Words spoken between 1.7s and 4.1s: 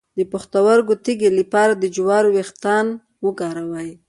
د جوارو ویښتان وکاروئ